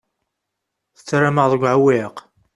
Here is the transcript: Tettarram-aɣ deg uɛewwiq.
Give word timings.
Tettarram-aɣ 0.95 1.47
deg 1.51 1.61
uɛewwiq. 1.63 2.15